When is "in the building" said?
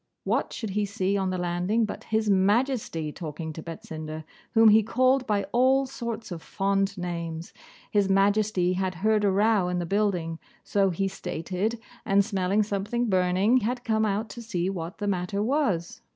9.69-10.39